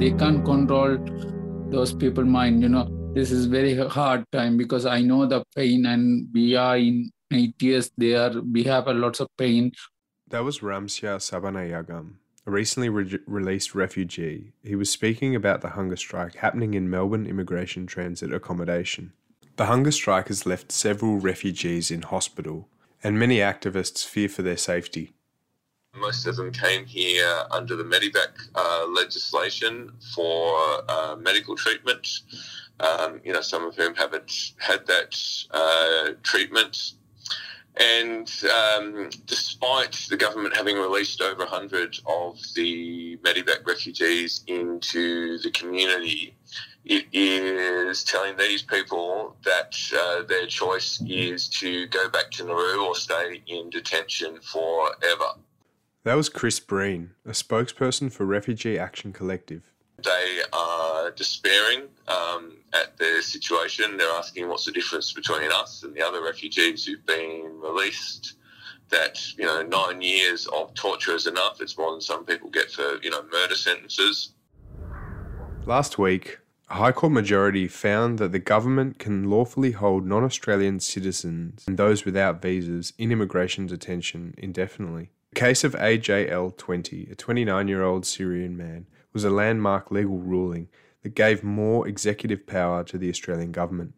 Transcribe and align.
they 0.00 0.10
can't 0.12 0.42
control 0.46 0.96
those 1.70 1.92
people 1.92 2.24
mind 2.24 2.62
you 2.62 2.70
know. 2.70 2.88
This 3.14 3.30
is 3.30 3.46
very 3.46 3.76
hard 3.76 4.24
time 4.32 4.56
because 4.56 4.86
i 4.86 5.00
know 5.00 5.26
the 5.26 5.44
pain 5.54 5.84
and 5.86 6.28
we 6.32 6.54
are 6.56 6.78
in 6.78 7.10
years 7.60 7.90
there 7.96 8.32
we 8.52 8.62
have 8.64 8.88
a 8.88 8.94
lots 8.94 9.20
of 9.20 9.28
pain. 9.36 9.72
That 10.28 10.44
was 10.44 10.60
Ramsiyar 10.60 11.18
Sabanayagam 11.18 12.14
a 12.46 12.50
recently 12.50 12.88
re- 12.88 13.18
released 13.26 13.74
refugee. 13.74 14.52
He 14.62 14.74
was 14.74 14.88
speaking 14.88 15.34
about 15.34 15.60
the 15.60 15.70
hunger 15.70 15.96
strike 15.96 16.36
happening 16.36 16.72
in 16.72 16.88
melbourne 16.88 17.26
immigration 17.26 17.86
transit 17.86 18.32
accommodation. 18.32 19.12
The 19.56 19.66
hunger 19.66 19.90
strike 19.90 20.28
has 20.28 20.46
left 20.46 20.72
several 20.72 21.18
refugees 21.18 21.90
in 21.90 22.02
hospital 22.02 22.68
and 23.04 23.18
many 23.18 23.38
activists 23.38 24.06
fear 24.06 24.28
for 24.30 24.40
their 24.40 24.56
safety 24.56 25.12
most 26.00 26.26
of 26.26 26.36
them 26.36 26.50
came 26.50 26.86
here 26.86 27.44
under 27.50 27.76
the 27.76 27.84
Medevac 27.84 28.32
uh, 28.54 28.86
legislation 28.88 29.92
for 30.14 30.56
uh, 30.88 31.16
medical 31.18 31.54
treatment. 31.54 32.08
Um, 32.80 33.20
you 33.24 33.32
know, 33.32 33.42
some 33.42 33.64
of 33.64 33.76
whom 33.76 33.94
haven't 33.94 34.54
had 34.58 34.86
that 34.86 35.16
uh, 35.50 36.12
treatment. 36.22 36.92
And 37.76 38.30
um, 38.52 39.10
despite 39.26 39.92
the 40.08 40.16
government 40.16 40.56
having 40.56 40.76
released 40.76 41.20
over 41.20 41.40
100 41.40 41.98
of 42.06 42.38
the 42.54 43.18
Medevac 43.18 43.66
refugees 43.66 44.42
into 44.46 45.38
the 45.38 45.50
community, 45.50 46.34
it 46.84 47.04
is 47.12 48.02
telling 48.02 48.36
these 48.36 48.62
people 48.62 49.36
that 49.44 49.76
uh, 49.96 50.22
their 50.22 50.46
choice 50.46 51.02
is 51.06 51.48
to 51.50 51.86
go 51.88 52.08
back 52.08 52.30
to 52.32 52.44
Nauru 52.44 52.86
or 52.86 52.96
stay 52.96 53.42
in 53.46 53.68
detention 53.70 54.40
forever. 54.40 55.34
That 56.02 56.14
was 56.14 56.30
Chris 56.30 56.58
Breen, 56.60 57.10
a 57.26 57.32
spokesperson 57.32 58.10
for 58.10 58.24
Refugee 58.24 58.78
Action 58.78 59.12
Collective. 59.12 59.70
They 60.02 60.40
are 60.50 61.10
despairing 61.10 61.88
um, 62.08 62.56
at 62.72 62.96
their 62.96 63.20
situation. 63.20 63.98
They're 63.98 64.10
asking 64.12 64.48
what's 64.48 64.64
the 64.64 64.72
difference 64.72 65.12
between 65.12 65.52
us 65.52 65.82
and 65.82 65.94
the 65.94 66.00
other 66.00 66.24
refugees 66.24 66.86
who've 66.86 67.04
been 67.04 67.60
released. 67.60 68.36
That 68.88 69.20
you 69.36 69.44
know, 69.44 69.62
nine 69.62 70.00
years 70.00 70.46
of 70.46 70.72
torture 70.72 71.14
is 71.14 71.26
enough. 71.26 71.60
It's 71.60 71.76
more 71.76 71.92
than 71.92 72.00
some 72.00 72.24
people 72.24 72.48
get 72.48 72.70
for 72.70 72.98
you 73.02 73.10
know 73.10 73.22
murder 73.30 73.54
sentences. 73.54 74.32
Last 75.66 75.98
week, 75.98 76.38
a 76.70 76.74
High 76.74 76.92
Court 76.92 77.12
majority 77.12 77.68
found 77.68 78.18
that 78.18 78.32
the 78.32 78.38
government 78.38 78.98
can 78.98 79.28
lawfully 79.28 79.72
hold 79.72 80.06
non 80.06 80.24
Australian 80.24 80.80
citizens 80.80 81.66
and 81.68 81.76
those 81.76 82.06
without 82.06 82.40
visas 82.40 82.94
in 82.96 83.12
immigration 83.12 83.66
detention 83.66 84.34
indefinitely. 84.38 85.10
The 85.32 85.40
case 85.40 85.62
of 85.62 85.74
AJL 85.74 86.56
20, 86.56 87.08
a 87.12 87.14
29 87.14 87.68
year 87.68 87.84
old 87.84 88.04
Syrian 88.04 88.56
man, 88.56 88.86
was 89.12 89.22
a 89.22 89.30
landmark 89.30 89.90
legal 89.90 90.18
ruling 90.18 90.68
that 91.02 91.14
gave 91.14 91.44
more 91.44 91.86
executive 91.86 92.46
power 92.46 92.82
to 92.84 92.98
the 92.98 93.08
Australian 93.08 93.52
government. 93.52 93.94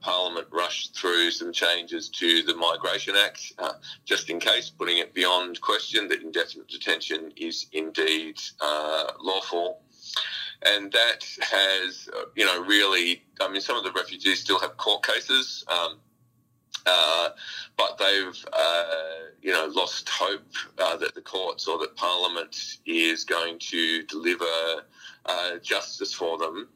Parliament 0.00 0.48
rushed 0.50 0.96
through 0.96 1.30
some 1.30 1.52
changes 1.52 2.08
to 2.08 2.42
the 2.42 2.56
Migration 2.56 3.14
Act, 3.14 3.52
uh, 3.58 3.74
just 4.04 4.30
in 4.30 4.40
case, 4.40 4.70
putting 4.70 4.98
it 4.98 5.14
beyond 5.14 5.60
question 5.60 6.08
that 6.08 6.22
indefinite 6.22 6.66
detention 6.66 7.30
is 7.36 7.66
indeed 7.72 8.40
uh, 8.60 9.12
lawful. 9.20 9.82
And 10.64 10.90
that 10.92 11.24
has, 11.40 12.08
uh, 12.16 12.24
you 12.34 12.46
know, 12.46 12.62
really, 12.62 13.22
I 13.40 13.48
mean, 13.48 13.60
some 13.60 13.76
of 13.76 13.84
the 13.84 13.92
refugees 13.92 14.40
still 14.40 14.58
have 14.60 14.76
court 14.76 15.06
cases. 15.06 15.64
Um, 15.68 15.98
uh, 16.86 17.28
but 17.76 17.98
they've, 17.98 18.44
uh, 18.52 18.84
you 19.40 19.52
know, 19.52 19.66
lost 19.74 20.08
hope 20.08 20.42
uh, 20.78 20.96
that 20.96 21.14
the 21.14 21.20
courts 21.20 21.68
or 21.68 21.78
that 21.78 21.96
Parliament 21.96 22.78
is 22.86 23.24
going 23.24 23.58
to 23.58 24.02
deliver 24.04 24.44
uh, 25.26 25.58
justice 25.62 26.12
for 26.12 26.38
them. 26.38 26.68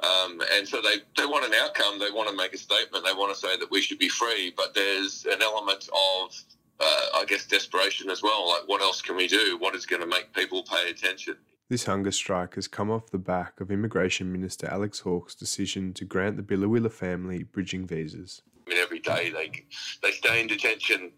Um, 0.00 0.40
and 0.56 0.66
so 0.66 0.82
they, 0.82 0.96
they 1.16 1.26
want 1.26 1.44
an 1.44 1.54
outcome. 1.54 1.98
They 1.98 2.10
want 2.10 2.28
to 2.28 2.36
make 2.36 2.52
a 2.52 2.58
statement. 2.58 3.04
They 3.04 3.12
want 3.12 3.34
to 3.34 3.40
say 3.40 3.56
that 3.56 3.70
we 3.70 3.80
should 3.80 3.98
be 3.98 4.08
free. 4.08 4.52
But 4.56 4.74
there's 4.74 5.24
an 5.30 5.40
element 5.40 5.88
of, 5.88 6.44
uh, 6.80 7.06
I 7.16 7.24
guess, 7.26 7.46
desperation 7.46 8.10
as 8.10 8.22
well. 8.22 8.48
Like, 8.48 8.68
what 8.68 8.82
else 8.82 9.00
can 9.00 9.16
we 9.16 9.26
do? 9.26 9.56
What 9.58 9.74
is 9.74 9.86
going 9.86 10.02
to 10.02 10.08
make 10.08 10.32
people 10.34 10.64
pay 10.64 10.90
attention? 10.90 11.36
This 11.70 11.86
hunger 11.86 12.12
strike 12.12 12.56
has 12.56 12.68
come 12.68 12.90
off 12.90 13.10
the 13.10 13.18
back 13.18 13.58
of 13.58 13.70
Immigration 13.70 14.30
Minister 14.30 14.68
Alex 14.70 15.00
Hawke's 15.00 15.34
decision 15.34 15.94
to 15.94 16.04
grant 16.04 16.36
the 16.36 16.42
Biloela 16.42 16.92
family 16.92 17.42
bridging 17.42 17.86
visas. 17.86 18.42
I 18.66 18.70
mean, 18.70 18.78
every 18.78 19.00
day 19.00 19.30
they 19.30 19.64
they 20.02 20.12
stay 20.12 20.40
in 20.40 20.46
detention. 20.46 21.12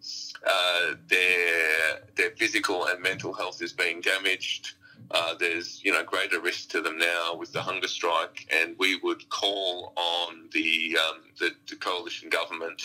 Uh, 0.46 0.94
their 1.08 2.02
their 2.16 2.30
physical 2.32 2.86
and 2.86 3.02
mental 3.02 3.32
health 3.32 3.62
is 3.62 3.72
being 3.72 4.00
damaged. 4.00 4.74
Uh, 5.10 5.34
there's 5.38 5.84
you 5.84 5.92
know 5.92 6.02
greater 6.02 6.40
risk 6.40 6.70
to 6.70 6.80
them 6.80 6.98
now 6.98 7.34
with 7.34 7.52
the 7.52 7.62
hunger 7.62 7.88
strike, 7.88 8.48
and 8.54 8.74
we 8.78 8.96
would 8.96 9.28
call 9.28 9.92
on 9.96 10.48
the 10.52 10.96
um, 11.08 11.20
the, 11.38 11.50
the, 11.68 11.76
coalition 11.76 12.28
government 12.28 12.82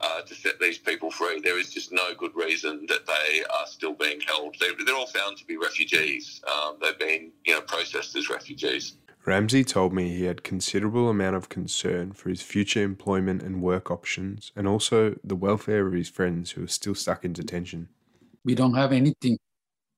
uh, 0.00 0.20
to 0.22 0.34
set 0.34 0.58
these 0.60 0.78
people 0.78 1.10
free. 1.10 1.40
There 1.40 1.58
is 1.58 1.72
just 1.72 1.92
no 1.92 2.14
good 2.14 2.34
reason 2.34 2.86
that 2.88 3.06
they 3.06 3.42
are 3.44 3.66
still 3.66 3.94
being 3.94 4.20
held. 4.20 4.56
They're, 4.60 4.72
they're 4.84 4.96
all 4.96 5.06
found 5.06 5.38
to 5.38 5.46
be 5.46 5.56
refugees. 5.56 6.42
Um, 6.52 6.76
they've 6.82 6.98
been 6.98 7.30
you 7.44 7.54
know 7.54 7.62
processed 7.62 8.16
as 8.16 8.28
refugees. 8.28 8.94
Ramsey 9.24 9.62
told 9.62 9.92
me 9.92 10.08
he 10.08 10.24
had 10.24 10.42
considerable 10.42 11.08
amount 11.08 11.36
of 11.36 11.48
concern 11.48 12.12
for 12.12 12.28
his 12.28 12.42
future 12.42 12.82
employment 12.82 13.40
and 13.40 13.62
work 13.62 13.88
options, 13.88 14.50
and 14.56 14.66
also 14.66 15.16
the 15.22 15.36
welfare 15.36 15.86
of 15.86 15.92
his 15.92 16.08
friends 16.08 16.52
who 16.52 16.64
are 16.64 16.68
still 16.68 16.96
stuck 16.96 17.24
in 17.24 17.32
detention. 17.32 17.88
We 18.44 18.56
don't 18.56 18.74
have 18.74 18.92
anything. 18.92 19.38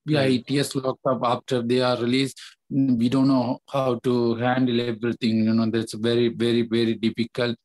We 0.05 0.17
are 0.17 0.23
eight 0.23 0.75
locked 0.75 1.05
up 1.07 1.21
after 1.23 1.63
they 1.63 1.81
are 1.81 1.97
released. 1.97 2.39
We 2.69 3.09
don't 3.09 3.27
know 3.27 3.59
how 3.67 3.99
to 4.03 4.35
handle 4.35 4.79
everything. 4.81 5.45
You 5.45 5.53
know, 5.53 5.69
that's 5.69 5.93
very, 5.93 6.27
very, 6.27 6.61
very 6.61 6.93
difficult. 6.93 7.57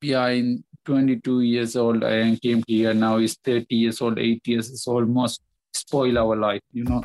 We 0.00 0.14
are 0.14 0.30
in 0.30 0.62
22 0.84 1.40
years 1.40 1.74
old. 1.74 2.04
I 2.04 2.36
came 2.40 2.62
here 2.68 2.94
now. 2.94 3.18
Is 3.18 3.36
30 3.44 3.74
years 3.74 4.00
old. 4.00 4.18
Eight 4.18 4.46
years 4.46 4.70
is 4.70 4.86
almost 4.86 5.42
spoil 5.74 6.16
our 6.18 6.36
life. 6.36 6.62
You 6.72 6.84
know. 6.84 7.04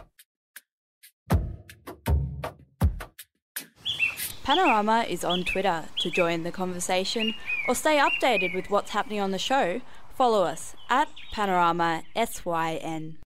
Panorama 4.44 5.06
is 5.10 5.24
on 5.24 5.44
Twitter. 5.44 5.86
To 6.00 6.12
join 6.12 6.44
the 6.44 6.52
conversation 6.52 7.34
or 7.68 7.74
stay 7.74 7.98
updated 7.98 8.54
with 8.54 8.70
what's 8.70 8.92
happening 8.92 9.22
on 9.22 9.32
the 9.32 9.40
show, 9.40 9.82
follow 10.16 10.44
us 10.44 10.76
at 10.90 11.08
Panorama 11.32 12.04
SYN. 12.16 13.18